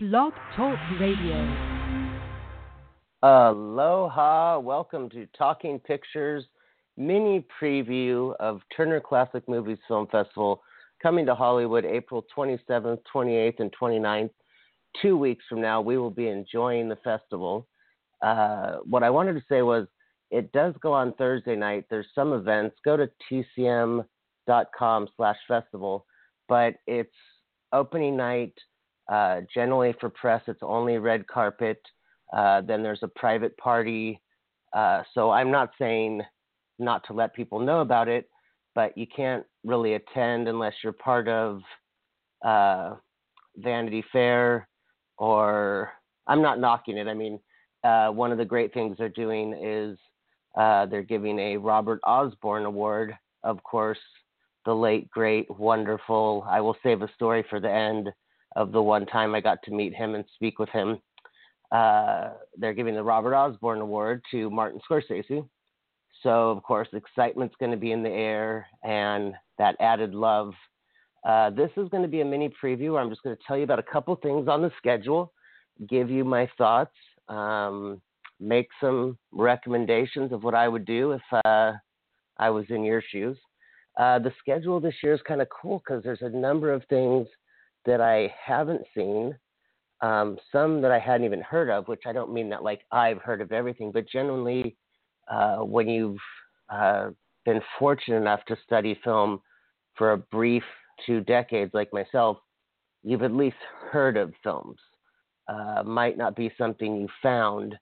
Blog 0.00 0.32
Talk 0.54 0.78
Radio. 1.00 1.34
Aloha. 3.24 4.60
Welcome 4.60 5.10
to 5.10 5.26
Talking 5.36 5.80
Pictures 5.80 6.44
mini 6.96 7.44
preview 7.60 8.32
of 8.38 8.60
Turner 8.76 9.00
Classic 9.00 9.42
Movies 9.48 9.78
Film 9.88 10.06
Festival 10.06 10.62
coming 11.02 11.26
to 11.26 11.34
Hollywood 11.34 11.84
April 11.84 12.24
27th, 12.36 13.00
28th, 13.12 13.58
and 13.58 13.74
29th. 13.74 14.30
Two 15.02 15.16
weeks 15.16 15.44
from 15.48 15.60
now, 15.60 15.80
we 15.80 15.98
will 15.98 16.12
be 16.12 16.28
enjoying 16.28 16.88
the 16.88 16.98
festival. 17.02 17.66
Uh, 18.22 18.76
what 18.84 19.02
I 19.02 19.10
wanted 19.10 19.32
to 19.32 19.42
say 19.48 19.62
was 19.62 19.88
it 20.30 20.52
does 20.52 20.74
go 20.80 20.92
on 20.92 21.12
Thursday 21.14 21.56
night. 21.56 21.86
There's 21.90 22.06
some 22.14 22.34
events. 22.34 22.76
Go 22.84 22.96
to 22.96 23.10
tcm.com 23.28 25.08
slash 25.16 25.38
festival, 25.48 26.06
but 26.48 26.74
it's 26.86 27.10
opening 27.72 28.16
night 28.16 28.54
uh, 29.08 29.40
generally 29.52 29.94
for 30.00 30.10
press, 30.10 30.42
it's 30.46 30.62
only 30.62 30.98
red 30.98 31.26
carpet. 31.26 31.80
Uh, 32.32 32.60
then 32.60 32.82
there's 32.82 33.02
a 33.02 33.08
private 33.08 33.56
party. 33.56 34.20
Uh, 34.74 35.02
so 35.14 35.30
I'm 35.30 35.50
not 35.50 35.70
saying 35.78 36.22
not 36.78 37.04
to 37.06 37.14
let 37.14 37.34
people 37.34 37.58
know 37.58 37.80
about 37.80 38.08
it, 38.08 38.28
but 38.74 38.96
you 38.96 39.06
can't 39.06 39.44
really 39.64 39.94
attend 39.94 40.46
unless 40.46 40.74
you're 40.84 40.92
part 40.92 41.26
of 41.26 41.62
uh, 42.44 42.94
Vanity 43.56 44.04
Fair 44.12 44.68
or 45.16 45.90
I'm 46.26 46.42
not 46.42 46.60
knocking 46.60 46.98
it. 46.98 47.08
I 47.08 47.14
mean, 47.14 47.40
uh, 47.82 48.08
one 48.08 48.30
of 48.30 48.38
the 48.38 48.44
great 48.44 48.74
things 48.74 48.96
they're 48.98 49.08
doing 49.08 49.54
is 49.54 49.98
they're 50.56 51.02
giving 51.02 51.38
a 51.38 51.56
Robert 51.56 52.00
Osborne 52.04 52.66
Award. 52.66 53.16
Of 53.42 53.62
course, 53.62 53.98
the 54.66 54.74
late, 54.74 55.10
great, 55.10 55.48
wonderful. 55.58 56.46
I 56.48 56.60
will 56.60 56.76
save 56.82 57.00
a 57.02 57.12
story 57.14 57.44
for 57.48 57.58
the 57.58 57.70
end 57.70 58.10
of 58.58 58.72
the 58.72 58.82
one 58.82 59.06
time 59.06 59.36
I 59.36 59.40
got 59.40 59.62
to 59.62 59.70
meet 59.70 59.94
him 59.94 60.16
and 60.16 60.24
speak 60.34 60.58
with 60.58 60.68
him. 60.70 60.98
Uh, 61.70 62.30
they're 62.58 62.74
giving 62.74 62.94
the 62.94 63.02
Robert 63.02 63.34
Osborne 63.34 63.80
Award 63.80 64.20
to 64.32 64.50
Martin 64.50 64.80
Scorsese. 64.90 65.48
So, 66.24 66.50
of 66.50 66.64
course, 66.64 66.88
excitement's 66.92 67.54
going 67.60 67.70
to 67.70 67.76
be 67.76 67.92
in 67.92 68.02
the 68.02 68.10
air 68.10 68.66
and 68.82 69.34
that 69.58 69.76
added 69.78 70.12
love. 70.12 70.54
Uh, 71.24 71.50
this 71.50 71.70
is 71.76 71.88
going 71.90 72.02
to 72.02 72.08
be 72.08 72.20
a 72.20 72.24
mini 72.24 72.52
preview 72.62 72.92
where 72.92 73.00
I'm 73.00 73.10
just 73.10 73.22
going 73.22 73.36
to 73.36 73.42
tell 73.46 73.56
you 73.56 73.62
about 73.62 73.78
a 73.78 73.84
couple 73.84 74.16
things 74.16 74.48
on 74.48 74.60
the 74.60 74.72
schedule, 74.76 75.32
give 75.88 76.10
you 76.10 76.24
my 76.24 76.50
thoughts, 76.58 76.94
um, 77.28 78.02
make 78.40 78.68
some 78.80 79.16
recommendations 79.30 80.32
of 80.32 80.42
what 80.42 80.56
I 80.56 80.66
would 80.66 80.84
do 80.84 81.12
if 81.12 81.22
uh, 81.44 81.74
I 82.38 82.50
was 82.50 82.64
in 82.70 82.82
your 82.82 83.04
shoes. 83.08 83.36
Uh, 83.96 84.18
the 84.18 84.32
schedule 84.40 84.80
this 84.80 84.94
year 85.02 85.14
is 85.14 85.20
kind 85.28 85.42
of 85.42 85.48
cool 85.48 85.80
because 85.86 86.02
there's 86.02 86.22
a 86.22 86.28
number 86.28 86.72
of 86.72 86.82
things 86.88 87.28
that 87.86 88.00
I 88.00 88.32
haven't 88.44 88.82
seen, 88.94 89.36
um, 90.00 90.38
some 90.52 90.80
that 90.82 90.90
I 90.90 90.98
hadn't 90.98 91.26
even 91.26 91.42
heard 91.42 91.70
of, 91.70 91.88
which 91.88 92.02
I 92.06 92.12
don't 92.12 92.32
mean 92.32 92.48
that 92.50 92.62
like 92.62 92.82
I've 92.92 93.18
heard 93.22 93.40
of 93.40 93.52
everything, 93.52 93.90
but 93.92 94.08
generally, 94.08 94.76
uh, 95.30 95.58
when 95.58 95.88
you've 95.88 96.18
uh, 96.70 97.10
been 97.44 97.60
fortunate 97.78 98.16
enough 98.16 98.44
to 98.46 98.56
study 98.64 98.98
film 99.04 99.40
for 99.96 100.12
a 100.12 100.18
brief 100.18 100.62
two 101.06 101.20
decades 101.20 101.72
like 101.74 101.92
myself, 101.92 102.38
you've 103.02 103.22
at 103.22 103.32
least 103.32 103.56
heard 103.90 104.16
of 104.16 104.32
films. 104.42 104.78
Uh, 105.48 105.82
might 105.82 106.18
not 106.18 106.36
be 106.36 106.52
something 106.58 106.96
you 106.96 107.08
found 107.22 107.74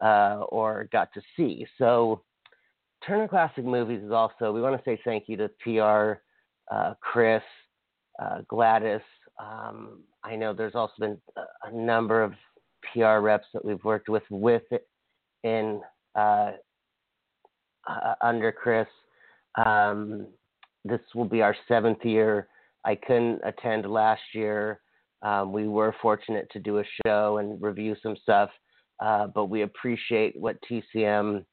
uh, 0.00 0.44
or 0.50 0.88
got 0.92 1.12
to 1.12 1.20
see. 1.36 1.66
So, 1.76 2.22
Turner 3.04 3.28
Classic 3.28 3.64
Movies 3.64 4.02
is 4.02 4.12
also, 4.12 4.52
we 4.52 4.60
want 4.60 4.76
to 4.76 4.82
say 4.84 5.00
thank 5.04 5.24
you 5.28 5.36
to 5.36 5.48
PR, 5.60 6.20
uh, 6.74 6.94
Chris, 7.00 7.42
uh, 8.22 8.38
Gladys, 8.48 9.00
um, 9.38 10.00
I 10.24 10.36
know 10.36 10.52
there's 10.52 10.74
also 10.74 10.94
been 10.98 11.18
a, 11.64 11.72
number 11.72 12.22
of 12.22 12.32
PR 12.92 13.18
reps 13.18 13.46
that 13.54 13.64
we've 13.64 13.82
worked 13.84 14.08
with 14.08 14.24
with 14.30 14.62
it 14.70 14.88
in 15.44 15.80
uh, 16.14 16.52
uh, 17.88 18.14
under 18.22 18.50
Chris. 18.52 18.88
Um, 19.64 20.26
this 20.84 21.00
will 21.14 21.24
be 21.24 21.42
our 21.42 21.56
seventh 21.68 22.04
year. 22.04 22.48
I 22.84 22.94
couldn't 22.94 23.40
attend 23.44 23.90
last 23.90 24.22
year. 24.34 24.80
Um, 25.22 25.52
we 25.52 25.66
were 25.68 25.94
fortunate 26.00 26.48
to 26.52 26.60
do 26.60 26.78
a 26.78 26.84
show 27.04 27.38
and 27.38 27.60
review 27.60 27.96
some 28.02 28.16
stuff, 28.22 28.50
uh, 29.00 29.26
but 29.28 29.46
we 29.46 29.62
appreciate 29.62 30.34
what 30.38 30.56
TCM 30.70 31.44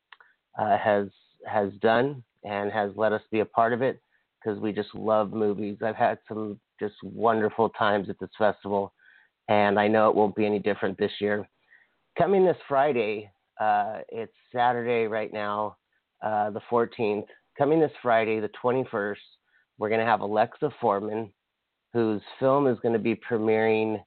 uh, 0.59 0.78
has 0.78 1.08
has 1.48 1.72
done 1.82 2.24
and 2.44 2.72
has 2.72 2.92
let 2.96 3.12
us 3.12 3.22
be 3.32 3.40
a 3.42 3.46
part 3.46 3.74
of 3.74 3.82
it 3.82 4.02
because 4.44 4.59
we 4.59 4.72
just 4.72 4.94
love 4.96 5.34
movies. 5.34 5.78
I've 5.84 5.96
had 5.96 6.20
some 6.28 6.59
just 6.80 6.96
wonderful 7.03 7.69
times 7.69 8.09
at 8.09 8.19
this 8.19 8.30
festival, 8.38 8.94
and 9.47 9.80
I 9.80 9.88
know 9.88 10.09
it 10.09 10.16
won't 10.16 10.36
be 10.36 10.46
any 10.46 10.59
different 10.59 10.97
this 10.97 11.12
year. 11.19 11.47
Coming 12.18 12.46
this 12.46 12.58
Friday, 12.68 13.31
uh, 13.59 14.00
it's 14.09 14.34
Saturday 14.53 15.08
right 15.08 15.31
now, 15.31 15.78
uh, 16.24 16.50
the 16.52 16.62
14th. 16.72 17.25
Coming 17.58 17.80
this 17.80 17.91
Friday, 18.02 18.40
the 18.40 18.50
21st, 18.64 19.16
we're 19.78 19.90
going 19.90 20.00
to 20.00 20.06
have 20.06 20.22
Alexa 20.22 20.69
Foreman, 20.81 21.31
whose 21.94 22.22
film 22.40 22.68
is 22.68 22.78
going 22.81 22.94
to 22.94 23.00
be 23.00 23.16
premiering 23.16 24.02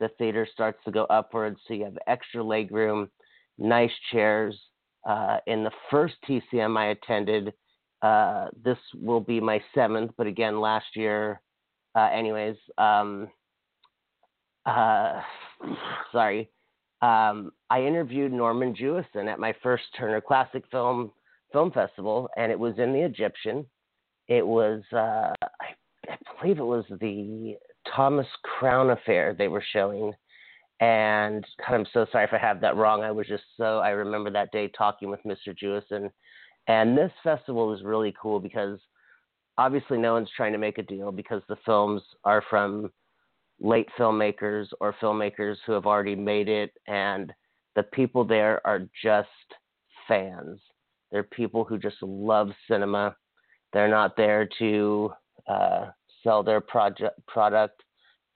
the 0.00 0.08
theater 0.18 0.48
starts 0.50 0.78
to 0.84 0.90
go 0.90 1.04
upwards, 1.04 1.58
so 1.66 1.74
you 1.74 1.84
have 1.84 1.98
extra 2.06 2.42
leg 2.42 2.72
room, 2.72 3.08
nice 3.58 3.92
chairs. 4.10 4.58
Uh, 5.06 5.38
in 5.46 5.62
the 5.62 5.70
first 5.90 6.14
TCM 6.28 6.76
I 6.76 6.86
attended, 6.86 7.52
uh, 8.02 8.48
this 8.64 8.78
will 8.94 9.20
be 9.20 9.40
my 9.40 9.62
seventh, 9.74 10.12
but 10.16 10.26
again 10.26 10.60
last 10.60 10.86
year. 10.96 11.40
Uh, 11.94 12.08
anyways, 12.12 12.56
um, 12.78 13.28
uh, 14.66 15.20
sorry. 16.12 16.50
Um, 17.00 17.52
I 17.68 17.82
interviewed 17.82 18.32
Norman 18.32 18.74
Jewison 18.74 19.28
at 19.28 19.40
my 19.40 19.54
first 19.62 19.84
Turner 19.96 20.20
Classic 20.20 20.64
Film 20.70 21.12
Film 21.52 21.70
Festival, 21.70 22.28
and 22.36 22.50
it 22.50 22.58
was 22.58 22.78
in 22.78 22.92
the 22.92 23.02
Egyptian. 23.02 23.66
It 24.28 24.46
was 24.46 24.82
uh, 24.92 25.32
believe 26.42 26.58
it 26.58 26.64
was 26.64 26.84
the 27.00 27.56
Thomas 27.94 28.26
Crown 28.42 28.90
affair 28.90 29.34
they 29.34 29.48
were 29.48 29.64
showing. 29.72 30.12
And 30.80 31.46
God, 31.58 31.74
I'm 31.74 31.86
so 31.92 32.06
sorry 32.10 32.24
if 32.24 32.32
I 32.32 32.38
have 32.38 32.60
that 32.60 32.76
wrong. 32.76 33.02
I 33.02 33.12
was 33.12 33.28
just 33.28 33.44
so 33.56 33.78
I 33.78 33.90
remember 33.90 34.30
that 34.30 34.50
day 34.50 34.68
talking 34.76 35.10
with 35.10 35.20
Mr. 35.24 35.56
Jewison, 35.56 36.10
And 36.66 36.98
this 36.98 37.12
festival 37.22 37.72
is 37.72 37.84
really 37.84 38.14
cool 38.20 38.40
because 38.40 38.80
obviously 39.58 39.98
no 39.98 40.14
one's 40.14 40.30
trying 40.36 40.52
to 40.52 40.58
make 40.58 40.78
a 40.78 40.82
deal 40.82 41.12
because 41.12 41.42
the 41.48 41.58
films 41.64 42.02
are 42.24 42.42
from 42.50 42.90
late 43.60 43.88
filmmakers 43.96 44.66
or 44.80 44.94
filmmakers 45.00 45.56
who 45.64 45.72
have 45.72 45.86
already 45.86 46.16
made 46.16 46.48
it 46.48 46.72
and 46.88 47.32
the 47.76 47.84
people 47.84 48.24
there 48.24 48.60
are 48.66 48.88
just 49.02 49.28
fans. 50.08 50.60
They're 51.12 51.22
people 51.22 51.64
who 51.64 51.78
just 51.78 52.02
love 52.02 52.50
cinema. 52.68 53.14
They're 53.72 53.88
not 53.88 54.16
there 54.16 54.48
to 54.58 55.12
uh, 55.46 55.86
sell 56.22 56.42
their 56.42 56.60
project 56.60 57.18
product, 57.26 57.82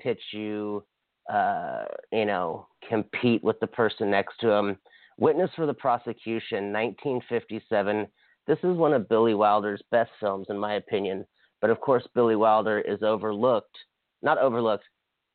pitch 0.00 0.22
you, 0.32 0.84
uh, 1.32 1.84
you 2.12 2.24
know, 2.24 2.66
compete 2.88 3.42
with 3.42 3.58
the 3.60 3.66
person 3.66 4.10
next 4.10 4.38
to 4.40 4.46
them. 4.46 4.76
Witness 5.18 5.50
for 5.56 5.66
the 5.66 5.74
Prosecution, 5.74 6.72
1957. 6.72 8.06
This 8.46 8.58
is 8.58 8.76
one 8.76 8.92
of 8.92 9.08
Billy 9.08 9.34
Wilder's 9.34 9.82
best 9.90 10.10
films, 10.20 10.46
in 10.50 10.58
my 10.58 10.74
opinion. 10.74 11.24
But 11.60 11.70
of 11.70 11.80
course, 11.80 12.06
Billy 12.14 12.36
Wilder 12.36 12.80
is 12.80 13.02
overlooked, 13.02 13.76
not 14.22 14.38
overlooked. 14.38 14.84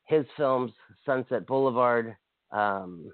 His 0.05 0.25
films, 0.37 0.71
Sunset 1.05 1.47
Boulevard, 1.47 2.15
um, 2.51 3.11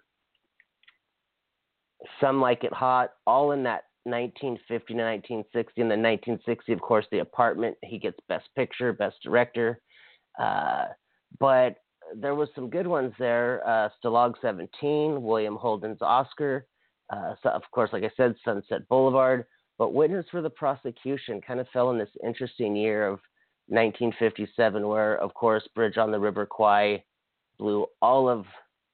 Some 2.19 2.41
Like 2.41 2.63
It 2.63 2.73
Hot, 2.73 3.11
all 3.25 3.51
in 3.51 3.63
that 3.63 3.83
1950 4.07 4.93
to 4.93 4.99
1960. 4.99 5.81
And 5.81 5.91
then 5.91 6.01
1960, 6.01 6.73
of 6.73 6.81
course, 6.81 7.05
The 7.11 7.19
Apartment. 7.19 7.77
He 7.83 7.99
gets 7.99 8.17
Best 8.27 8.47
Picture, 8.55 8.93
Best 8.93 9.17
Director. 9.23 9.79
Uh, 10.39 10.85
but 11.39 11.77
there 12.15 12.35
was 12.35 12.49
some 12.55 12.69
good 12.69 12.87
ones 12.87 13.13
there. 13.19 13.61
Uh, 13.67 13.89
Stalag 14.03 14.33
17, 14.41 15.21
William 15.21 15.55
Holden's 15.55 16.01
Oscar. 16.01 16.65
Uh, 17.11 17.35
so 17.41 17.49
of 17.49 17.63
course, 17.71 17.89
like 17.93 18.03
I 18.03 18.11
said, 18.17 18.35
Sunset 18.43 18.87
Boulevard. 18.89 19.45
But 19.77 19.93
Witness 19.93 20.25
for 20.31 20.41
the 20.41 20.49
Prosecution 20.49 21.39
kind 21.41 21.59
of 21.59 21.67
fell 21.71 21.91
in 21.91 21.97
this 21.97 22.09
interesting 22.25 22.75
year 22.75 23.07
of 23.07 23.19
1957, 23.67 24.87
where, 24.87 25.17
of 25.17 25.33
course, 25.33 25.67
Bridge 25.75 25.97
on 25.97 26.11
the 26.11 26.19
River 26.19 26.45
Kwai 26.45 27.03
blew 27.59 27.85
all 28.01 28.29
of 28.29 28.45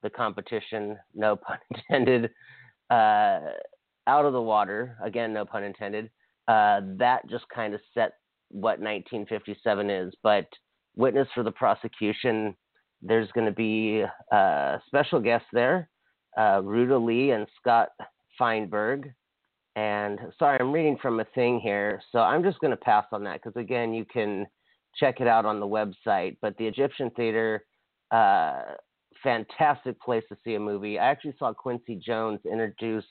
the 0.02 0.10
competition, 0.10 0.98
no 1.16 1.36
pun 1.36 1.58
intended, 1.90 2.32
uh, 2.90 3.40
out 4.08 4.26
of 4.26 4.34
the 4.34 4.42
water. 4.42 4.98
Again, 5.04 5.34
no 5.34 5.46
pun 5.46 5.64
intended. 5.64 6.10
Uh, 6.48 6.82
that 6.98 7.28
just 7.30 7.46
kind 7.54 7.74
of 7.74 7.82
set 7.94 8.14
what 8.50 8.80
1957 8.80 9.90
is. 9.90 10.14
But 10.24 10.46
Witness 10.96 11.28
for 11.34 11.44
the 11.44 11.52
Prosecution, 11.52 12.56
there's 13.02 13.32
going 13.32 13.48
to 13.48 13.52
be 13.52 14.04
uh, 14.32 14.78
special 14.88 15.20
guests 15.20 15.48
there, 15.52 15.90
uh, 16.38 16.62
Ruta 16.64 16.98
Lee 16.98 17.32
and 17.32 17.48
Scott 17.60 17.90
Feinberg. 18.38 19.12
And 19.76 20.20
sorry, 20.38 20.60
I'm 20.60 20.72
reading 20.72 20.98
from 21.02 21.20
a 21.20 21.26
thing 21.34 21.60
here, 21.60 22.00
so 22.12 22.20
I'm 22.20 22.44
just 22.44 22.60
going 22.60 22.72
to 22.72 22.78
pass 22.78 23.06
on 23.12 23.24
that 23.24 23.42
because 23.42 23.60
again, 23.60 23.92
you 23.92 24.06
can 24.06 24.46
check 25.00 25.20
it 25.20 25.28
out 25.28 25.46
on 25.46 25.60
the 25.60 25.66
website. 25.66 26.38
But 26.42 26.56
the 26.58 26.68
Egyptian 26.68 27.10
Theater, 27.12 27.66
uh, 28.12 28.62
fantastic 29.24 30.00
place 30.00 30.24
to 30.30 30.38
see 30.44 30.54
a 30.54 30.60
movie. 30.60 31.00
I 31.00 31.10
actually 31.10 31.34
saw 31.40 31.54
Quincy 31.54 31.96
Jones 31.96 32.40
introduce 32.46 33.06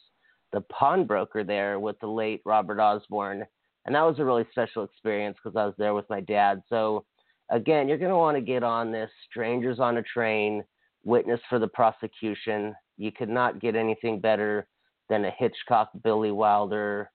the 0.52 0.60
pawnbroker 0.62 1.44
there 1.44 1.80
with 1.80 1.98
the 2.00 2.06
late 2.06 2.42
Robert 2.44 2.80
Osborne, 2.80 3.44
and 3.84 3.94
that 3.94 4.02
was 4.02 4.18
a 4.18 4.24
really 4.24 4.46
special 4.50 4.84
experience 4.84 5.36
because 5.42 5.56
I 5.56 5.66
was 5.66 5.74
there 5.78 5.94
with 5.94 6.08
my 6.08 6.20
dad. 6.20 6.62
So 6.68 7.04
again, 7.50 7.88
you're 7.88 7.98
going 7.98 8.10
to 8.10 8.16
want 8.16 8.36
to 8.36 8.42
get 8.42 8.62
on 8.62 8.92
this 8.92 9.10
Strangers 9.30 9.80
on 9.80 9.96
a 9.98 10.02
Train, 10.02 10.62
Witness 11.04 11.40
for 11.48 11.58
the 11.58 11.68
Prosecution. 11.68 12.74
You 12.96 13.10
could 13.10 13.28
not 13.28 13.60
get 13.60 13.74
anything 13.74 14.20
better 14.20 14.68
than 15.08 15.24
a 15.24 15.32
Hitchcock 15.36 15.90
Billy 16.04 16.30
Wilder 16.30 17.10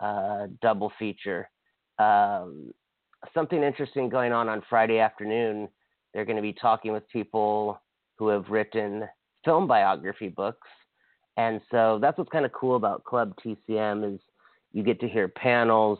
uh, 0.00 0.46
double 0.60 0.92
feature. 0.98 1.48
Um, 1.98 2.72
something 3.34 3.62
interesting 3.62 4.08
going 4.08 4.32
on 4.32 4.48
on 4.48 4.62
Friday 4.68 4.98
afternoon. 4.98 5.68
They're 6.12 6.24
going 6.24 6.36
to 6.36 6.42
be 6.42 6.52
talking 6.52 6.92
with 6.92 7.08
people 7.08 7.80
who 8.18 8.28
have 8.28 8.48
written 8.48 9.08
film 9.44 9.66
biography 9.66 10.28
books, 10.28 10.68
and 11.36 11.60
so 11.70 11.98
that's 12.00 12.18
what's 12.18 12.30
kind 12.30 12.44
of 12.44 12.52
cool 12.52 12.76
about 12.76 13.04
Club 13.04 13.34
TCM 13.44 14.14
is 14.14 14.20
you 14.72 14.82
get 14.82 15.00
to 15.00 15.08
hear 15.08 15.28
panels. 15.28 15.98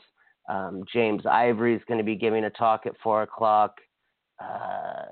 Um, 0.48 0.84
James 0.92 1.24
Ivory 1.26 1.74
is 1.74 1.82
going 1.86 1.98
to 1.98 2.04
be 2.04 2.16
giving 2.16 2.44
a 2.44 2.50
talk 2.50 2.86
at 2.86 2.94
four 3.02 3.22
o'clock. 3.22 3.76
Uh, 4.42 5.04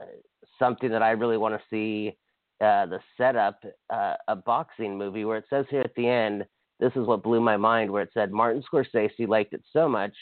something 0.58 0.90
that 0.90 1.02
I 1.02 1.11
really 1.11 1.37
want 1.37 1.55
to 1.55 1.61
see 1.70 2.17
uh, 2.61 2.87
the 2.87 3.00
setup, 3.17 3.62
uh, 3.90 4.14
a 4.28 4.37
boxing 4.37 4.99
movie 4.99 5.25
where 5.25 5.38
it 5.38 5.44
says 5.49 5.67
here 5.70 5.81
at 5.81 5.94
the 5.94 6.08
end, 6.08 6.44
this 6.81 6.93
is 6.96 7.06
what 7.06 7.22
blew 7.22 7.40
my 7.40 7.56
mind, 7.56 7.90
where 7.90 8.02
it 8.02 8.11
said 8.12 8.32
Martin 8.32 8.62
Scorsese 8.70 9.28
liked 9.28 9.55
it 9.55 9.62
so 9.72 9.88
much 9.88 10.14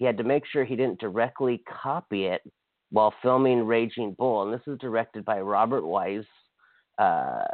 he 0.00 0.06
had 0.06 0.16
to 0.16 0.24
make 0.24 0.46
sure 0.46 0.64
he 0.64 0.76
didn't 0.76 0.98
directly 0.98 1.62
copy 1.82 2.24
it 2.24 2.40
while 2.88 3.12
filming 3.20 3.66
Raging 3.66 4.14
Bull. 4.14 4.42
And 4.42 4.52
this 4.52 4.66
is 4.66 4.78
directed 4.78 5.26
by 5.26 5.40
Robert 5.40 5.84
Wise. 5.84 6.24
Uh, 6.98 7.44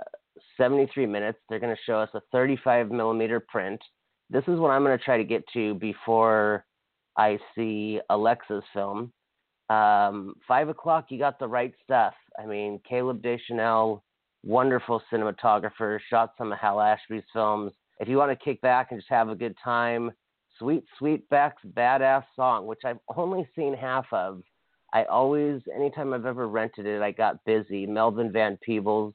73 0.57 1.07
minutes. 1.07 1.39
They're 1.49 1.59
going 1.59 1.75
to 1.75 1.83
show 1.85 1.99
us 1.99 2.11
a 2.15 2.21
35 2.33 2.91
millimeter 2.91 3.41
print. 3.41 3.81
This 4.31 4.45
is 4.49 4.59
what 4.59 4.71
I'm 4.71 4.83
going 4.83 4.97
to 4.97 5.05
try 5.05 5.17
to 5.17 5.25
get 5.25 5.45
to 5.53 5.75
before 5.75 6.65
I 7.17 7.39
see 7.55 8.01
Alexa's 8.11 8.65
film. 8.73 9.13
Um, 9.69 10.35
five 10.47 10.69
o'clock, 10.69 11.07
you 11.09 11.19
got 11.19 11.39
the 11.39 11.49
right 11.49 11.73
stuff. 11.83 12.15
I 12.39 12.47
mean, 12.47 12.81
Caleb 12.89 13.23
Deschanel, 13.23 14.05
wonderful 14.45 15.03
cinematographer, 15.13 15.99
shot 16.09 16.33
some 16.39 16.53
of 16.53 16.59
Hal 16.59 16.81
Ashby's 16.81 17.25
films. 17.33 17.73
If 17.99 18.09
you 18.09 18.17
want 18.17 18.31
to 18.31 18.45
kick 18.45 18.61
back 18.61 18.89
and 18.91 19.01
just 19.01 19.11
have 19.11 19.29
a 19.29 19.35
good 19.35 19.57
time, 19.63 20.13
Sweet 20.59 20.85
Sweetback's 21.01 21.65
Badass 21.77 22.25
Song, 22.35 22.67
which 22.67 22.81
I've 22.85 22.99
only 23.17 23.49
seen 23.55 23.75
half 23.75 24.07
of. 24.13 24.43
I 24.93 25.05
always, 25.05 25.61
anytime 25.75 26.15
I've 26.15 26.27
ever 26.27 26.49
rented 26.49 26.87
it, 26.87 27.03
I 27.03 27.11
got 27.11 27.45
busy. 27.45 27.87
Melvin 27.87 28.33
Van 28.33 28.57
Peebles. 28.65 29.15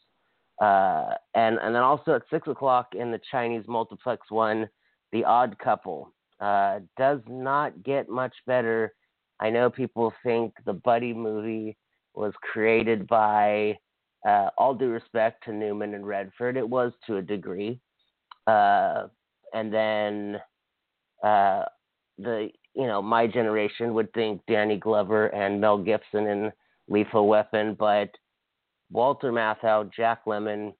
Uh, 0.61 1.15
and, 1.33 1.57
and 1.57 1.75
then 1.75 1.81
also 1.81 2.13
at 2.13 2.21
6 2.29 2.47
o'clock 2.47 2.93
in 2.93 3.11
the 3.11 3.19
Chinese 3.31 3.65
multiplex 3.67 4.29
one, 4.29 4.69
The 5.11 5.25
Odd 5.25 5.57
Couple. 5.59 6.13
Uh, 6.39 6.79
does 6.97 7.19
not 7.27 7.83
get 7.83 8.09
much 8.09 8.33
better. 8.47 8.93
I 9.39 9.49
know 9.49 9.69
people 9.69 10.13
think 10.23 10.53
the 10.65 10.73
Buddy 10.73 11.13
movie 11.13 11.77
was 12.13 12.33
created 12.41 13.07
by, 13.07 13.77
uh, 14.27 14.49
all 14.57 14.75
due 14.75 14.89
respect 14.89 15.43
to 15.45 15.53
Newman 15.53 15.95
and 15.95 16.05
Redford, 16.05 16.57
it 16.57 16.67
was 16.67 16.93
to 17.07 17.17
a 17.17 17.21
degree. 17.21 17.79
Uh, 18.47 19.07
and 19.53 19.73
then 19.73 20.39
uh, 21.23 21.63
the 22.17 22.49
you 22.73 22.87
know 22.87 23.01
my 23.01 23.27
generation 23.27 23.93
would 23.93 24.11
think 24.13 24.41
Danny 24.47 24.77
Glover 24.77 25.27
and 25.27 25.59
Mel 25.59 25.77
Gibson 25.77 26.27
in 26.27 26.51
Lethal 26.87 27.27
Weapon, 27.27 27.75
but 27.77 28.09
Walter 28.91 29.31
Matthau, 29.31 29.89
Jack 29.93 30.25
Lemmon, 30.25 30.73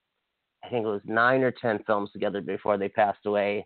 I 0.63 0.70
think 0.70 0.86
it 0.86 0.89
was 0.89 1.01
nine 1.06 1.41
or 1.41 1.51
ten 1.51 1.80
films 1.86 2.12
together 2.12 2.41
before 2.41 2.77
they 2.77 2.89
passed 2.89 3.25
away. 3.25 3.65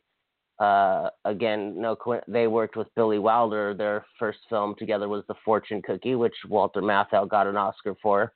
Uh, 0.59 1.09
again, 1.25 1.81
no, 1.81 1.97
they 2.27 2.47
worked 2.47 2.77
with 2.77 2.87
Billy 2.95 3.19
Wilder. 3.19 3.73
Their 3.73 4.05
first 4.17 4.39
film 4.49 4.75
together 4.77 5.09
was 5.09 5.23
The 5.27 5.35
Fortune 5.43 5.81
Cookie, 5.81 6.15
which 6.15 6.35
Walter 6.47 6.81
Matthau 6.81 7.27
got 7.27 7.47
an 7.47 7.57
Oscar 7.57 7.95
for. 8.01 8.31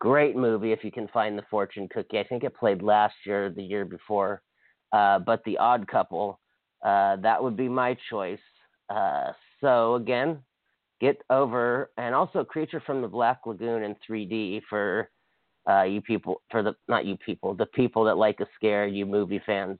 Great 0.00 0.36
movie 0.36 0.72
if 0.72 0.84
you 0.84 0.92
can 0.92 1.08
find 1.08 1.38
The 1.38 1.44
Fortune 1.50 1.88
Cookie. 1.88 2.18
I 2.18 2.24
think 2.24 2.44
it 2.44 2.54
played 2.54 2.82
last 2.82 3.14
year, 3.24 3.48
the 3.48 3.62
year 3.62 3.86
before. 3.86 4.42
Uh, 4.92 5.20
but 5.20 5.42
The 5.44 5.56
Odd 5.56 5.88
Couple, 5.88 6.38
uh, 6.84 7.16
that 7.16 7.42
would 7.42 7.56
be 7.56 7.68
my 7.68 7.96
choice. 8.10 8.38
Uh, 8.90 9.32
so 9.60 9.94
again, 9.94 10.40
get 11.00 11.22
over 11.30 11.90
and 11.96 12.14
also 12.14 12.44
Creature 12.44 12.82
from 12.84 13.00
the 13.00 13.08
Black 13.08 13.40
Lagoon 13.46 13.82
in 13.82 13.96
3D 14.08 14.60
for 14.68 15.08
uh, 15.68 15.82
you 15.82 16.00
people 16.00 16.42
for 16.50 16.62
the 16.62 16.74
not 16.88 17.04
you 17.04 17.16
people 17.16 17.54
the 17.54 17.66
people 17.66 18.04
that 18.04 18.16
like 18.16 18.40
a 18.40 18.46
scare 18.54 18.86
you 18.86 19.06
movie 19.06 19.42
fans. 19.44 19.78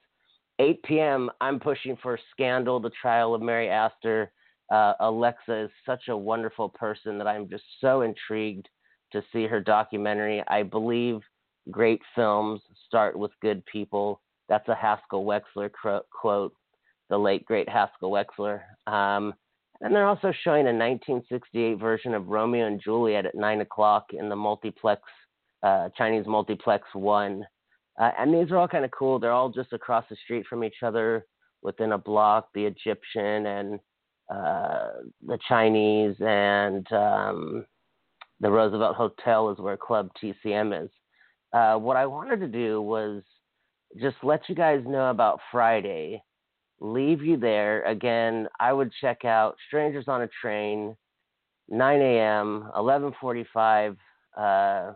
8 0.60 0.82
p.m. 0.84 1.30
I'm 1.40 1.58
pushing 1.58 1.96
for 2.02 2.18
Scandal: 2.30 2.80
The 2.80 2.90
Trial 3.00 3.34
of 3.34 3.42
Mary 3.42 3.68
Astor. 3.68 4.32
Uh, 4.72 4.94
Alexa 5.00 5.64
is 5.64 5.70
such 5.84 6.08
a 6.08 6.16
wonderful 6.16 6.70
person 6.70 7.18
that 7.18 7.26
I'm 7.26 7.48
just 7.48 7.64
so 7.80 8.00
intrigued 8.00 8.68
to 9.12 9.22
see 9.32 9.46
her 9.46 9.60
documentary. 9.60 10.42
I 10.48 10.62
believe 10.62 11.20
great 11.70 12.00
films 12.14 12.60
start 12.86 13.18
with 13.18 13.30
good 13.42 13.64
people. 13.66 14.20
That's 14.48 14.68
a 14.68 14.74
Haskell 14.74 15.24
Wexler 15.24 15.70
quote 16.10 16.54
the 17.10 17.18
late 17.18 17.44
great 17.44 17.68
Haskell 17.68 18.10
Wexler. 18.10 18.60
Um, 18.86 19.34
and 19.80 19.94
they're 19.94 20.06
also 20.06 20.32
showing 20.42 20.66
a 20.66 20.72
1968 20.72 21.78
version 21.78 22.14
of 22.14 22.28
Romeo 22.28 22.66
and 22.66 22.80
Juliet 22.82 23.26
at 23.26 23.34
nine 23.34 23.60
o'clock 23.60 24.06
in 24.12 24.28
the 24.28 24.36
multiplex, 24.36 25.02
uh, 25.64 25.88
Chinese 25.96 26.26
multiplex 26.26 26.86
one. 26.92 27.44
Uh, 28.00 28.10
and 28.18 28.34
these 28.34 28.50
are 28.50 28.58
all 28.58 28.68
kind 28.68 28.84
of 28.84 28.90
cool. 28.90 29.18
They're 29.18 29.32
all 29.32 29.50
just 29.50 29.72
across 29.72 30.04
the 30.10 30.16
street 30.24 30.46
from 30.48 30.64
each 30.64 30.82
other 30.82 31.26
within 31.62 31.92
a 31.92 31.98
block. 31.98 32.48
The 32.54 32.66
Egyptian 32.66 33.46
and 33.46 33.80
uh, 34.32 34.88
the 35.26 35.38
Chinese 35.48 36.16
and 36.20 36.86
um, 36.92 37.66
the 38.40 38.50
Roosevelt 38.50 38.96
Hotel 38.96 39.50
is 39.50 39.58
where 39.58 39.76
Club 39.76 40.10
TCM 40.22 40.84
is. 40.84 40.90
Uh, 41.52 41.76
what 41.76 41.96
I 41.96 42.06
wanted 42.06 42.40
to 42.40 42.48
do 42.48 42.82
was 42.82 43.22
just 44.00 44.16
let 44.22 44.48
you 44.48 44.54
guys 44.54 44.82
know 44.86 45.10
about 45.10 45.40
Friday 45.52 46.22
leave 46.80 47.22
you 47.22 47.36
there. 47.36 47.82
Again, 47.84 48.48
I 48.60 48.72
would 48.72 48.92
check 49.00 49.24
out 49.24 49.56
Strangers 49.66 50.06
on 50.08 50.22
a 50.22 50.28
Train, 50.40 50.96
9 51.68 52.00
a.m., 52.00 52.70
11:45. 52.76 53.96
Uh, 54.36 54.92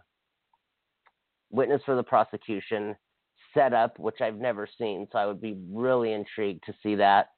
witness 1.51 1.83
for 1.85 1.97
the 1.97 2.03
prosecution 2.03 2.97
setup, 3.55 3.99
which 3.99 4.21
I've 4.21 4.37
never 4.37 4.69
seen, 4.79 5.07
so 5.11 5.19
I 5.19 5.27
would 5.27 5.41
be 5.41 5.57
really 5.71 6.13
intrigued 6.13 6.65
to 6.67 6.75
see 6.83 6.95
that. 6.97 7.29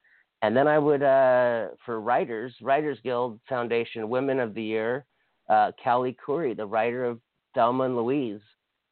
And 0.43 0.57
then 0.57 0.67
I 0.67 0.79
would, 0.79 1.03
uh, 1.03 1.69
for 1.85 2.01
writers, 2.01 2.55
Writers 2.63 2.99
Guild 3.03 3.41
Foundation 3.49 4.09
Women 4.09 4.41
of 4.41 4.55
the 4.55 4.63
Year, 4.63 5.07
uh, 5.49 5.73
Callie 5.83 6.17
Khouri, 6.27 6.57
the 6.57 6.67
writer 6.67 7.05
of 7.05 7.21
Thelma 7.55 7.85
and 7.85 7.97
Louise, 7.97 8.41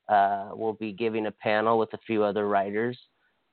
uh, 0.08 0.50
will 0.52 0.75
be 0.75 0.92
giving 0.92 1.26
a 1.26 1.30
panel 1.32 1.78
with 1.78 1.92
a 1.94 1.98
few 2.06 2.22
other 2.22 2.48
writers. 2.48 2.98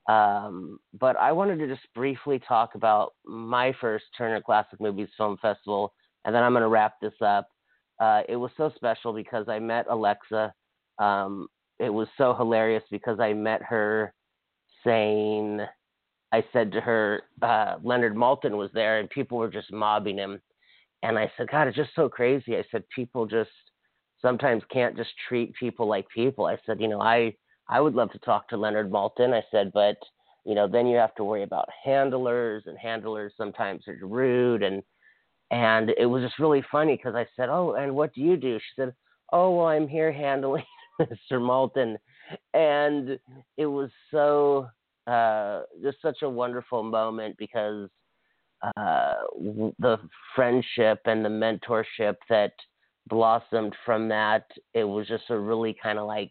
Um, 0.08 0.78
but 0.98 1.16
I 1.16 1.32
wanted 1.32 1.58
to 1.58 1.66
just 1.66 1.86
briefly 1.94 2.38
talk 2.38 2.74
about 2.74 3.14
my 3.24 3.72
first 3.80 4.04
Turner 4.16 4.40
Classic 4.40 4.80
Movies 4.80 5.08
Film 5.16 5.36
Festival, 5.42 5.92
and 6.24 6.34
then 6.34 6.42
I'm 6.42 6.52
going 6.52 6.62
to 6.62 6.68
wrap 6.68 6.94
this 7.00 7.14
up. 7.24 7.48
Uh, 7.98 8.22
it 8.28 8.36
was 8.36 8.50
so 8.56 8.70
special 8.76 9.12
because 9.12 9.48
I 9.48 9.58
met 9.58 9.86
Alexa. 9.88 10.52
Um, 10.98 11.48
it 11.78 11.90
was 11.90 12.08
so 12.16 12.34
hilarious 12.34 12.82
because 12.90 13.20
I 13.20 13.32
met 13.32 13.62
her 13.62 14.12
saying, 14.84 15.60
I 16.32 16.44
said 16.52 16.72
to 16.72 16.80
her, 16.80 17.22
uh, 17.42 17.76
Leonard 17.82 18.14
Maltin 18.14 18.56
was 18.56 18.70
there, 18.72 18.98
and 18.98 19.10
people 19.10 19.38
were 19.38 19.50
just 19.50 19.72
mobbing 19.72 20.16
him. 20.16 20.40
And 21.02 21.18
I 21.18 21.30
said, 21.36 21.48
God, 21.50 21.68
it's 21.68 21.76
just 21.76 21.94
so 21.94 22.08
crazy. 22.08 22.56
I 22.56 22.64
said, 22.70 22.84
people 22.94 23.26
just 23.26 23.50
sometimes 24.22 24.62
can't 24.72 24.96
just 24.96 25.10
treat 25.28 25.54
people 25.54 25.86
like 25.86 26.08
people. 26.08 26.46
I 26.46 26.58
said, 26.66 26.80
you 26.80 26.88
know, 26.88 27.00
I 27.00 27.34
I 27.68 27.80
would 27.80 27.94
love 27.94 28.12
to 28.12 28.18
talk 28.20 28.48
to 28.48 28.56
Leonard 28.56 28.90
Maltin. 28.90 29.34
I 29.34 29.44
said, 29.50 29.72
but 29.74 29.96
you 30.44 30.54
know, 30.54 30.68
then 30.68 30.86
you 30.86 30.96
have 30.96 31.14
to 31.16 31.24
worry 31.24 31.42
about 31.42 31.68
handlers, 31.84 32.64
and 32.66 32.78
handlers 32.78 33.32
sometimes 33.36 33.86
are 33.88 33.98
rude, 34.00 34.62
and 34.62 34.82
and 35.50 35.90
it 35.98 36.06
was 36.06 36.22
just 36.22 36.38
really 36.38 36.64
funny 36.72 36.96
because 36.96 37.14
I 37.14 37.26
said, 37.36 37.48
oh, 37.48 37.74
and 37.74 37.94
what 37.94 38.14
do 38.14 38.20
you 38.20 38.36
do? 38.36 38.58
She 38.58 38.80
said, 38.82 38.94
oh, 39.32 39.56
well, 39.56 39.66
I'm 39.66 39.86
here 39.88 40.12
handling 40.12 40.64
Mr. 41.32 41.34
Maltin, 41.40 41.96
and 42.54 43.18
it 43.56 43.66
was 43.66 43.90
so 44.10 44.68
uh, 45.06 45.62
just 45.82 46.00
such 46.02 46.22
a 46.22 46.28
wonderful 46.28 46.82
moment 46.82 47.36
because 47.38 47.88
uh, 48.76 49.14
the 49.78 49.98
friendship 50.34 51.00
and 51.04 51.24
the 51.24 51.28
mentorship 51.28 52.16
that 52.28 52.52
blossomed 53.08 53.74
from 53.84 54.08
that. 54.08 54.44
It 54.74 54.84
was 54.84 55.06
just 55.06 55.30
a 55.30 55.38
really 55.38 55.76
kind 55.80 55.98
of 55.98 56.06
like 56.06 56.30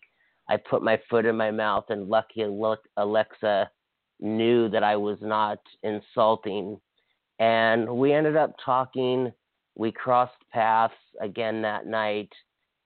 I 0.50 0.58
put 0.58 0.84
my 0.84 1.00
foot 1.10 1.26
in 1.26 1.36
my 1.36 1.52
mouth, 1.52 1.86
and 1.90 2.10
lucky 2.10 2.46
Alexa 2.98 3.70
knew 4.20 4.70
that 4.70 4.84
I 4.84 4.96
was 4.96 5.18
not 5.22 5.60
insulting. 5.84 6.80
And 7.40 7.98
we 7.98 8.14
ended 8.14 8.36
up 8.36 8.56
talking. 8.64 9.32
We 9.76 9.92
crossed 9.92 10.34
paths 10.52 10.94
again 11.22 11.62
that 11.64 11.86
night. 11.86 12.30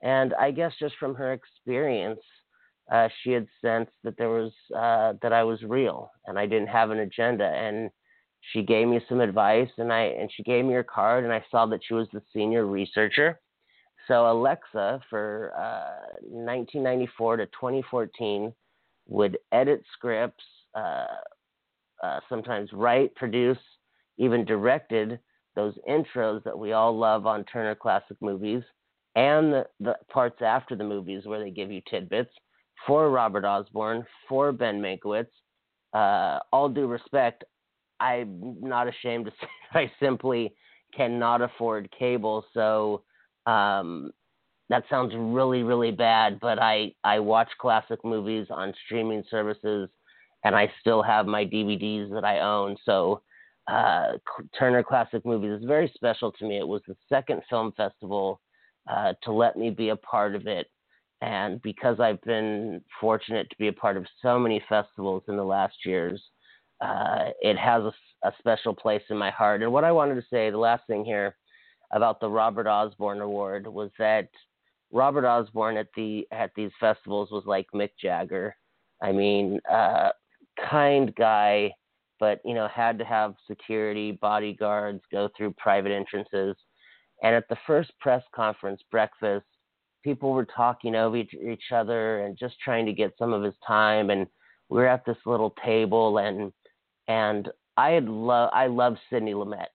And 0.02 0.34
I 0.36 0.52
guess 0.52 0.74
just 0.80 0.96
from 0.98 1.16
her 1.16 1.34
experience, 1.34 2.22
uh, 2.92 3.10
she 3.22 3.32
had 3.32 3.48
sensed 3.62 3.92
that 4.04 4.18
there 4.18 4.30
was 4.30 4.52
uh, 4.76 5.14
that 5.22 5.34
I 5.34 5.44
was 5.44 5.62
real 5.64 6.12
and 6.26 6.40
I 6.40 6.46
didn't 6.46 6.70
have 6.70 6.92
an 6.92 7.00
agenda. 7.00 7.46
And 7.46 7.90
she 8.54 8.64
gave 8.64 8.88
me 8.88 9.02
some 9.10 9.20
advice, 9.20 9.70
and 9.78 9.92
I 9.92 10.04
and 10.04 10.32
she 10.34 10.44
gave 10.44 10.64
me 10.64 10.74
her 10.74 10.84
card, 10.84 11.26
and 11.26 11.34
I 11.34 11.44
saw 11.52 11.66
that 11.68 11.82
she 11.86 11.94
was 11.94 12.08
the 12.14 12.22
senior 12.34 12.66
researcher 12.66 13.40
so 14.10 14.32
Alexa, 14.32 15.02
for 15.10 15.54
uh, 15.56 16.18
1994 16.22 17.38
to 17.38 17.46
2014, 17.46 18.52
would 19.08 19.38
edit 19.52 19.84
scripts, 19.94 20.44
uh, 20.76 21.06
uh, 22.02 22.20
sometimes 22.28 22.74
write, 22.74 23.14
produce, 23.16 23.60
even 24.18 24.46
directed 24.46 25.20
those 25.56 25.76
intros 25.88 26.44
that 26.44 26.58
we 26.58 26.74
all 26.74 26.98
love 26.98 27.28
on 27.28 27.44
Turner 27.46 27.76
Classic 27.76 28.18
Movies, 28.20 28.64
and 29.20 29.52
the, 29.52 29.66
the 29.82 29.96
parts 30.10 30.42
after 30.42 30.78
the 30.78 30.84
movies 30.84 31.26
where 31.26 31.44
they 31.44 31.52
give 31.52 31.70
you 31.70 31.82
tidbits 31.90 32.32
for 32.88 33.10
Robert 33.10 33.44
Osborne, 33.44 34.06
for 34.30 34.54
Ben 34.54 34.82
Mankiewicz. 34.82 35.28
Uh, 35.94 36.40
all 36.54 36.70
due 36.70 36.88
respect, 36.88 37.44
I'm 38.00 38.56
not 38.62 38.88
ashamed 38.88 39.26
to 39.26 39.32
say 39.42 39.48
I 39.74 39.92
simply 40.00 40.54
cannot 40.96 41.42
afford 41.42 41.94
cable, 41.98 42.46
so 42.54 43.04
um, 43.46 44.12
that 44.70 44.84
sounds 44.90 45.14
really, 45.14 45.64
really 45.64 45.92
bad, 45.92 46.40
but 46.40 46.58
I, 46.58 46.94
I 47.04 47.20
watch 47.20 47.50
classic 47.60 48.00
movies 48.06 48.48
on 48.50 48.74
streaming 48.86 49.24
services 49.30 49.90
and 50.46 50.56
I 50.56 50.72
still 50.80 51.04
have 51.04 51.26
my 51.26 51.44
DVDs 51.44 52.10
that 52.14 52.24
I 52.24 52.40
own. 52.40 52.78
So 52.86 53.22
uh, 53.68 54.14
Turner 54.58 54.84
Classic 54.84 55.26
Movies 55.26 55.60
is 55.60 55.66
very 55.68 55.92
special 55.94 56.32
to 56.32 56.48
me. 56.48 56.58
It 56.58 56.68
was 56.68 56.82
the 56.88 56.96
second 57.10 57.42
film 57.50 57.74
festival 57.76 58.40
uh, 58.88 59.14
to 59.24 59.32
let 59.32 59.58
me 59.58 59.70
be 59.70 59.90
a 59.90 59.96
part 59.96 60.36
of 60.36 60.48
it. 60.48 60.68
And 61.22 61.62
because 61.62 62.00
I've 62.00 62.22
been 62.22 62.82
fortunate 63.02 63.50
to 63.50 63.56
be 63.58 63.68
a 63.68 63.74
part 63.74 63.98
of 63.98 64.06
so 64.22 64.40
many 64.40 64.64
festivals 64.70 65.24
in 65.28 65.36
the 65.36 65.44
last 65.44 65.76
years, 65.86 66.22
uh, 66.82 67.30
it 67.42 67.58
has 67.58 67.84
a, 67.84 67.94
a 68.24 68.32
special 68.40 68.74
place 68.74 69.04
in 69.10 69.18
my 69.18 69.32
heart. 69.32 69.62
And 69.62 69.72
what 69.74 69.84
I 69.84 69.92
wanted 69.92 70.16
to 70.16 70.28
say, 70.32 70.50
the 70.50 70.58
last 70.58 70.88
thing 70.88 71.04
here, 71.04 71.36
about 71.92 72.20
the 72.20 72.30
Robert 72.30 72.68
Osborne 72.68 73.22
Award 73.22 73.68
was 73.68 73.90
that 73.98 74.30
Robert 74.92 75.26
Osborne 75.26 75.78
at 75.78 75.88
the 75.96 76.28
at 76.32 76.52
these 76.56 76.72
festivals 76.80 77.32
was 77.32 77.44
like 77.46 77.68
Mick 77.74 77.92
Jagger. 78.02 78.56
I 79.02 79.12
mean, 79.12 79.60
uh, 79.72 80.10
kind 80.70 81.14
guy, 81.16 81.72
but 82.20 82.42
you 82.44 82.54
know 82.54 82.68
had 82.68 82.98
to 83.00 83.06
have 83.06 83.36
security, 83.48 84.12
bodyguards, 84.12 85.02
go 85.12 85.30
through 85.36 85.54
private 85.58 85.92
entrances. 85.92 86.56
And 87.24 87.36
at 87.36 87.48
the 87.50 87.58
first 87.68 87.92
press 88.00 88.24
conference 88.34 88.82
breakfast, 88.92 89.46
people 90.04 90.32
were 90.32 90.46
talking 90.46 90.96
over 90.96 91.18
each, 91.18 91.34
each 91.34 91.72
other 91.74 92.26
and 92.26 92.38
just 92.38 92.56
trying 92.64 92.86
to 92.86 92.94
get 92.94 93.14
some 93.18 93.34
of 93.34 93.44
his 93.44 93.56
time. 93.66 94.10
And 94.10 94.28
we 94.70 94.78
were 94.78 94.88
at 94.88 95.06
this 95.06 95.18
little 95.26 95.54
table, 95.66 96.20
and 96.20 96.52
and 97.08 97.50
I 97.76 97.92
had 97.92 98.08
lo- 98.08 98.50
I 98.54 98.68
love 98.68 98.98
Sidney 99.10 99.34
Lumet. 99.34 99.68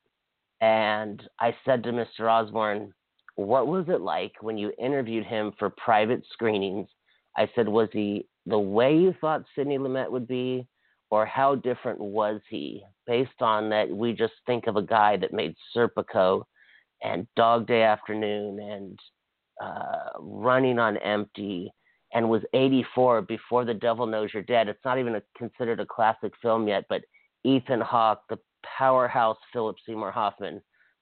And 0.60 1.22
I 1.40 1.54
said 1.64 1.82
to 1.82 1.92
Mr. 1.92 2.30
Osborne, 2.30 2.92
What 3.36 3.66
was 3.66 3.86
it 3.88 4.00
like 4.00 4.32
when 4.40 4.56
you 4.56 4.72
interviewed 4.78 5.26
him 5.26 5.52
for 5.58 5.68
private 5.70 6.22
screenings? 6.32 6.88
I 7.36 7.50
said, 7.54 7.68
Was 7.68 7.88
he 7.92 8.26
the 8.46 8.58
way 8.58 8.96
you 8.96 9.14
thought 9.20 9.44
Sidney 9.54 9.78
Lumet 9.78 10.10
would 10.10 10.28
be, 10.28 10.66
or 11.10 11.26
how 11.26 11.56
different 11.56 11.98
was 11.98 12.40
he? 12.48 12.82
Based 13.06 13.40
on 13.40 13.68
that, 13.70 13.90
we 13.90 14.12
just 14.12 14.34
think 14.46 14.66
of 14.66 14.76
a 14.76 14.82
guy 14.82 15.16
that 15.16 15.32
made 15.32 15.54
Serpico 15.76 16.44
and 17.04 17.26
Dog 17.36 17.66
Day 17.66 17.82
Afternoon 17.82 18.58
and 18.58 18.98
uh, 19.62 20.18
Running 20.18 20.78
on 20.78 20.96
Empty 20.96 21.72
and 22.12 22.28
was 22.28 22.42
84 22.54 23.22
before 23.22 23.64
The 23.64 23.74
Devil 23.74 24.06
Knows 24.06 24.30
You're 24.32 24.42
Dead. 24.42 24.68
It's 24.68 24.84
not 24.84 24.98
even 24.98 25.16
a, 25.16 25.22
considered 25.36 25.80
a 25.80 25.86
classic 25.86 26.32
film 26.40 26.66
yet, 26.66 26.84
but 26.88 27.02
Ethan 27.44 27.80
Hawke, 27.80 28.22
the 28.30 28.38
powerhouse 28.78 29.36
Philip 29.52 29.76
Seymour 29.86 30.10
Hoffman, 30.10 30.60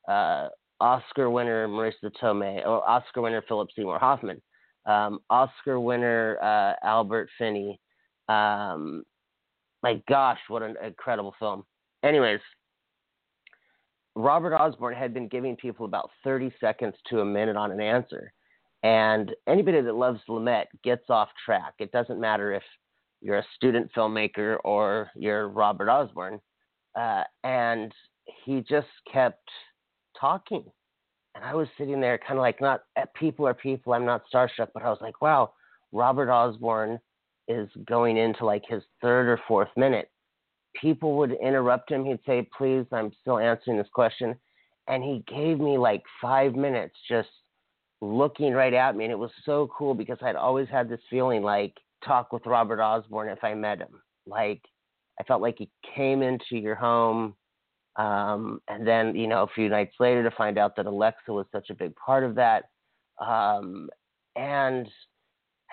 uh, 0.08 0.48
Oscar 0.80 1.30
winner 1.30 1.68
Marisa 1.68 2.10
Tomei, 2.20 2.66
or 2.66 2.86
Oscar 2.88 3.22
winner 3.22 3.42
Philip 3.46 3.68
Seymour 3.76 3.98
Hoffman, 3.98 4.42
um, 4.86 5.20
Oscar 5.30 5.78
winner 5.78 6.38
uh, 6.42 6.74
Albert 6.84 7.28
Finney. 7.38 7.78
Um, 8.28 9.04
my 9.82 10.02
gosh, 10.08 10.40
what 10.48 10.62
an 10.62 10.74
incredible 10.84 11.34
film. 11.38 11.64
Anyways, 12.02 12.40
Robert 14.14 14.54
Osborne 14.54 14.94
had 14.94 15.14
been 15.14 15.28
giving 15.28 15.56
people 15.56 15.86
about 15.86 16.10
30 16.24 16.52
seconds 16.60 16.94
to 17.08 17.20
a 17.20 17.24
minute 17.24 17.56
on 17.56 17.72
an 17.72 17.80
answer. 17.80 18.32
And 18.82 19.34
anybody 19.46 19.80
that 19.80 19.94
loves 19.94 20.20
Lumet 20.28 20.66
gets 20.82 21.08
off 21.08 21.28
track. 21.44 21.74
It 21.78 21.92
doesn't 21.92 22.20
matter 22.20 22.52
if 22.52 22.62
you're 23.20 23.38
a 23.38 23.46
student 23.56 23.90
filmmaker 23.96 24.58
or 24.64 25.10
you're 25.14 25.48
Robert 25.48 25.88
Osborne 25.88 26.40
uh, 26.94 27.22
and 27.44 27.92
he 28.44 28.60
just 28.68 28.88
kept 29.10 29.48
talking. 30.18 30.64
And 31.34 31.44
I 31.44 31.54
was 31.54 31.68
sitting 31.78 32.00
there, 32.00 32.18
kind 32.18 32.38
of 32.38 32.42
like, 32.42 32.60
not 32.60 32.82
eh, 32.96 33.04
people 33.14 33.46
are 33.46 33.54
people. 33.54 33.94
I'm 33.94 34.04
not 34.04 34.22
starstruck, 34.32 34.68
but 34.74 34.82
I 34.82 34.90
was 34.90 34.98
like, 35.00 35.22
wow, 35.22 35.52
Robert 35.92 36.30
Osborne 36.30 37.00
is 37.48 37.68
going 37.86 38.16
into 38.18 38.44
like 38.44 38.62
his 38.68 38.82
third 39.00 39.28
or 39.28 39.40
fourth 39.48 39.70
minute. 39.76 40.10
People 40.80 41.16
would 41.16 41.32
interrupt 41.32 41.90
him. 41.90 42.04
He'd 42.04 42.20
say, 42.26 42.48
please, 42.56 42.86
I'm 42.92 43.12
still 43.20 43.38
answering 43.38 43.78
this 43.78 43.88
question. 43.92 44.34
And 44.88 45.02
he 45.02 45.24
gave 45.28 45.60
me 45.60 45.78
like 45.78 46.02
five 46.20 46.54
minutes 46.54 46.94
just 47.08 47.28
looking 48.00 48.52
right 48.52 48.74
at 48.74 48.96
me. 48.96 49.04
And 49.04 49.12
it 49.12 49.18
was 49.18 49.30
so 49.44 49.70
cool 49.76 49.94
because 49.94 50.18
I'd 50.22 50.36
always 50.36 50.68
had 50.68 50.88
this 50.88 51.00
feeling 51.08 51.42
like 51.42 51.74
talk 52.04 52.32
with 52.32 52.46
Robert 52.46 52.80
Osborne 52.80 53.28
if 53.28 53.42
I 53.44 53.54
met 53.54 53.78
him. 53.78 54.02
Like 54.26 54.62
I 55.20 55.24
felt 55.24 55.42
like 55.42 55.56
he 55.58 55.70
came 55.94 56.22
into 56.22 56.56
your 56.56 56.74
home. 56.74 57.34
Um, 57.96 58.60
and 58.68 58.86
then, 58.86 59.14
you 59.14 59.26
know, 59.26 59.42
a 59.42 59.54
few 59.54 59.68
nights 59.68 59.94
later 60.00 60.22
to 60.22 60.34
find 60.34 60.58
out 60.58 60.76
that 60.76 60.86
Alexa 60.86 61.30
was 61.30 61.46
such 61.52 61.68
a 61.70 61.74
big 61.74 61.94
part 61.94 62.24
of 62.24 62.34
that. 62.36 62.64
Um, 63.24 63.90
and 64.34 64.88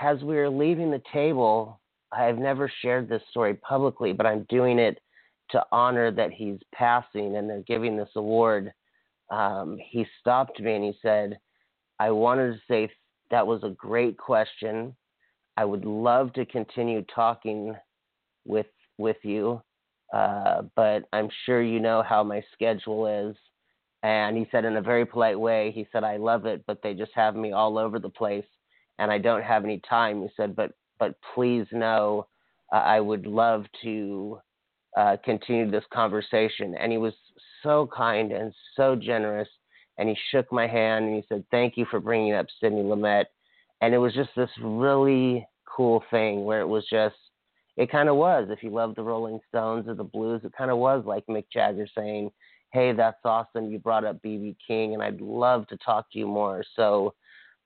as 0.02 0.22
we 0.22 0.36
were 0.36 0.50
leaving 0.50 0.92
the 0.92 1.02
table, 1.12 1.80
I 2.12 2.24
have 2.24 2.38
never 2.38 2.72
shared 2.82 3.08
this 3.08 3.22
story 3.30 3.56
publicly, 3.56 4.14
but 4.14 4.26
I'm 4.26 4.46
doing 4.50 4.80
it 4.80 5.00
to 5.52 5.64
honor 5.72 6.12
that 6.12 6.32
he's 6.32 6.60
passing 6.74 7.36
and 7.36 7.50
they're 7.50 7.62
giving 7.62 7.98
this 7.98 8.10
award, 8.16 8.72
um, 9.32 9.78
he 9.90 10.06
stopped 10.20 10.60
me 10.60 10.74
and 10.74 10.84
he 10.84 10.94
said, 11.02 11.40
I 12.00 12.12
wanted 12.12 12.54
to 12.54 12.60
say 12.68 12.92
that 13.32 13.46
was 13.46 13.64
a 13.64 13.70
great 13.70 14.18
question. 14.18 14.96
I 15.58 15.66
would 15.66 15.86
love 15.86 16.34
to 16.34 16.46
continue 16.46 17.04
talking 17.14 17.76
with 18.46 18.68
with 18.98 19.18
you, 19.24 19.62
uh, 20.14 20.64
but 20.76 21.04
I'm 21.14 21.30
sure 21.46 21.62
you 21.62 21.80
know 21.80 22.04
how 22.04 22.24
my 22.24 22.44
schedule 22.54 23.08
is. 23.08 23.36
And 24.04 24.38
he 24.38 24.48
said 24.52 24.66
in 24.66 24.78
a 24.78 24.82
very 24.82 25.06
polite 25.06 25.40
way, 25.40 25.72
he 25.72 25.88
said, 25.92 26.04
I 26.04 26.18
love 26.18 26.46
it, 26.46 26.64
but 26.68 26.82
they 26.82 26.94
just 26.94 27.12
have 27.16 27.36
me 27.36 27.52
all 27.52 27.78
over 27.78 28.00
the 28.00 28.10
place 28.10 28.46
and 28.98 29.12
I 29.12 29.18
don't 29.18 29.44
have 29.44 29.64
any 29.64 29.82
time. 29.90 30.22
He 30.22 30.30
said, 30.36 30.56
but 30.56 30.72
but 31.00 31.16
please 31.34 31.66
know 31.72 32.28
uh, 32.74 32.78
I 32.78 33.00
would 33.00 33.26
love 33.26 33.66
to 33.84 34.40
uh, 34.98 35.18
continue 35.24 35.70
this 35.70 35.84
conversation. 35.94 36.76
And 36.76 36.92
he 36.92 36.98
was 36.98 37.14
so 37.64 37.90
kind 37.96 38.32
and 38.32 38.54
so 38.76 38.96
generous. 38.96 39.50
And 39.98 40.08
he 40.10 40.18
shook 40.32 40.52
my 40.52 40.68
hand 40.68 41.06
and 41.06 41.16
he 41.16 41.24
said, 41.28 41.44
Thank 41.52 41.78
you 41.78 41.86
for 41.90 42.00
bringing 42.00 42.34
up 42.34 42.48
Sidney 42.60 42.82
Lumet. 42.82 43.26
And 43.82 43.94
it 43.94 43.98
was 43.98 44.14
just 44.14 44.30
this 44.36 44.50
really 44.62 45.48
cool 45.66 46.04
thing 46.12 46.46
where 46.46 46.62
it 46.62 46.68
was 46.68 46.86
just, 46.90 47.16
it 47.78 47.92
kind 47.92 48.10
of 48.10 48.16
was. 48.16 48.48
If 48.50 48.64
you 48.64 48.72
love 48.72 48.96
the 48.96 49.04
Rolling 49.04 49.40
Stones 49.48 49.88
or 49.88 49.96
the 49.96 50.04
blues, 50.04 50.42
it 50.44 50.54
kind 50.58 50.72
of 50.72 50.78
was 50.78 51.04
like 51.06 51.26
Mick 51.28 51.46
Jagger 51.52 51.88
saying, 51.96 52.32
Hey, 52.72 52.94
that's 52.94 53.20
awesome. 53.26 53.72
You 53.72 53.80
brought 53.80 54.06
up 54.06 54.22
BB 54.22 54.56
King, 54.66 54.94
and 54.94 55.02
I'd 55.02 55.22
love 55.22 55.68
to 55.68 55.78
talk 55.78 56.12
to 56.12 56.20
you 56.20 56.28
more. 56.28 56.64
So, 56.76 57.16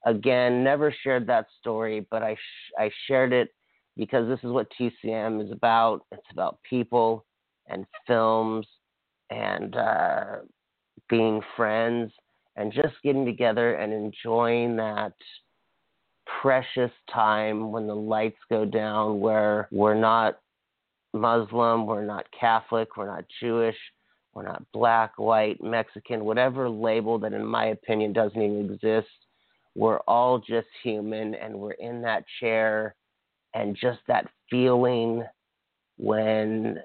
again, 0.06 0.64
never 0.64 0.94
shared 1.04 1.28
that 1.28 1.48
story, 1.60 2.06
but 2.12 2.24
I, 2.24 2.36
sh- 2.36 2.74
I 2.78 2.92
shared 3.08 3.34
it 3.34 3.50
because 3.98 4.28
this 4.28 4.40
is 4.44 4.52
what 4.52 4.72
TCM 4.80 5.44
is 5.44 5.52
about. 5.52 6.06
It's 6.12 6.22
about 6.32 6.60
people 6.68 7.26
and 7.68 7.86
films 8.08 8.66
and 9.30 9.76
uh, 9.76 10.26
being 11.10 11.42
friends 11.56 12.12
and 12.56 12.72
just 12.72 12.94
getting 13.04 13.26
together 13.26 13.76
and 13.76 13.94
enjoying 13.94 14.76
that 14.78 15.14
precious 16.42 16.92
time 17.12 17.72
when 17.72 17.88
the 17.88 17.96
lights 17.96 18.38
go 18.50 18.66
down 18.66 19.20
where 19.20 19.68
we're 19.72 19.94
not 19.94 20.40
Muslim, 21.14 21.86
we're 21.86 22.06
not 22.06 22.26
Catholic, 22.38 22.98
we're 22.98 23.08
not 23.08 23.26
Jewish, 23.40 23.76
we're 24.34 24.44
not 24.44 24.64
black, 24.72 25.14
white, 25.18 25.62
Mexican, 25.62 26.26
whatever 26.26 26.70
label 26.70 27.20
that, 27.20 27.34
in 27.34 27.46
my 27.46 27.66
opinion, 27.68 28.14
doesn't 28.14 28.42
even 28.42 28.74
exist. 28.74 29.08
We're 29.76 30.00
all 30.02 30.40
just 30.40 30.68
human 30.84 31.36
and 31.36 31.56
we're 31.56 31.72
in 31.72 32.02
that 32.04 32.26
chair 32.40 32.96
and 33.54 33.78
just 33.80 34.00
that 34.08 34.28
feeling 34.50 35.24
when 35.98 36.80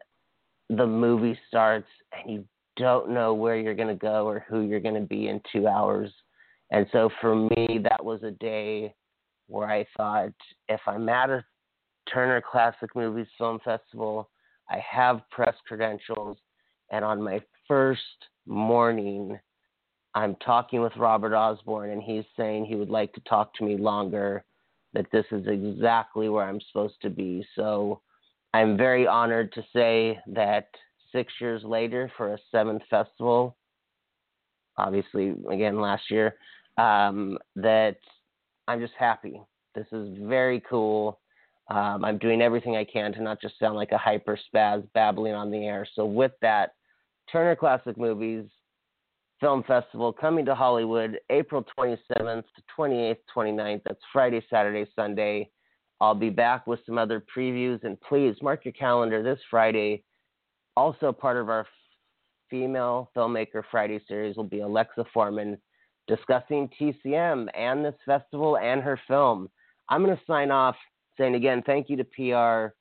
the 0.70 0.86
movie 0.86 1.38
starts 1.48 1.88
and 2.12 2.32
you 2.32 2.44
don't 2.76 3.10
know 3.10 3.34
where 3.34 3.58
you're 3.58 3.74
going 3.74 3.88
to 3.88 3.94
go 3.94 4.26
or 4.26 4.44
who 4.48 4.60
you're 4.60 4.80
going 4.80 4.94
to 4.94 5.00
be 5.00 5.28
in 5.28 5.40
two 5.52 5.66
hours. 5.66 6.12
And 6.70 6.86
so 6.92 7.10
for 7.20 7.34
me, 7.34 7.80
that 7.82 8.04
was 8.04 8.22
a 8.22 8.30
day 8.32 8.94
where 9.48 9.68
I 9.68 9.86
thought 9.96 10.32
if 10.68 10.80
I'm 10.86 11.08
at 11.08 11.30
a 11.30 11.44
Turner 12.12 12.40
Classic 12.40 12.94
Movies 12.94 13.26
Film 13.36 13.58
Festival, 13.64 14.30
I 14.70 14.78
have 14.88 15.22
press 15.30 15.54
credentials, 15.66 16.36
and 16.90 17.04
on 17.04 17.22
my 17.22 17.40
first 17.66 18.00
morning, 18.46 19.38
I'm 20.18 20.34
talking 20.44 20.80
with 20.80 20.96
Robert 20.96 21.32
Osborne, 21.32 21.90
and 21.90 22.02
he's 22.02 22.24
saying 22.36 22.64
he 22.64 22.74
would 22.74 22.90
like 22.90 23.12
to 23.12 23.20
talk 23.20 23.54
to 23.54 23.64
me 23.64 23.76
longer 23.76 24.44
that 24.92 25.06
this 25.12 25.24
is 25.30 25.46
exactly 25.46 26.28
where 26.28 26.44
I'm 26.44 26.60
supposed 26.72 27.00
to 27.02 27.10
be. 27.10 27.46
So 27.54 28.00
I'm 28.52 28.76
very 28.76 29.06
honored 29.06 29.52
to 29.52 29.62
say 29.72 30.18
that 30.26 30.70
six 31.12 31.32
years 31.40 31.62
later, 31.62 32.10
for 32.16 32.34
a 32.34 32.38
seventh 32.50 32.82
festival, 32.90 33.56
obviously, 34.76 35.36
again, 35.52 35.80
last 35.80 36.10
year, 36.10 36.34
um, 36.78 37.38
that 37.54 37.98
I'm 38.66 38.80
just 38.80 38.94
happy. 38.98 39.40
This 39.76 39.86
is 39.92 40.18
very 40.22 40.60
cool. 40.68 41.20
Um, 41.70 42.04
I'm 42.04 42.18
doing 42.18 42.42
everything 42.42 42.74
I 42.74 42.84
can 42.84 43.12
to 43.12 43.22
not 43.22 43.40
just 43.40 43.56
sound 43.60 43.76
like 43.76 43.92
a 43.92 43.98
hyper 43.98 44.36
spaz 44.52 44.82
babbling 44.94 45.34
on 45.34 45.52
the 45.52 45.64
air. 45.64 45.86
So, 45.94 46.06
with 46.06 46.32
that, 46.42 46.72
Turner 47.30 47.54
Classic 47.54 47.96
Movies 47.96 48.46
Film 49.40 49.62
Festival 49.64 50.12
coming 50.12 50.44
to 50.44 50.54
Hollywood 50.54 51.18
April 51.30 51.64
27th, 51.78 52.44
28th, 52.76 53.16
29th. 53.34 53.80
That's 53.84 54.00
Friday, 54.12 54.44
Saturday, 54.50 54.90
Sunday. 54.96 55.50
I'll 56.00 56.14
be 56.14 56.30
back 56.30 56.66
with 56.66 56.80
some 56.86 56.98
other 56.98 57.24
previews. 57.36 57.82
And 57.84 58.00
please 58.00 58.36
mark 58.42 58.64
your 58.64 58.72
calendar 58.72 59.22
this 59.22 59.38
Friday. 59.50 60.02
Also, 60.76 61.12
part 61.12 61.36
of 61.36 61.48
our 61.48 61.66
Female 62.50 63.10
Filmmaker 63.16 63.62
Friday 63.70 64.00
series 64.08 64.36
will 64.36 64.44
be 64.44 64.60
Alexa 64.60 65.04
Foreman 65.12 65.58
discussing 66.06 66.68
TCM 66.80 67.46
and 67.56 67.84
this 67.84 67.94
festival 68.06 68.56
and 68.58 68.82
her 68.82 68.98
film. 69.06 69.48
I'm 69.88 70.04
going 70.04 70.16
to 70.16 70.22
sign 70.26 70.50
off 70.50 70.76
saying 71.16 71.34
again, 71.34 71.62
thank 71.66 71.90
you 71.90 71.96
to 71.96 72.04
PR 72.04 72.74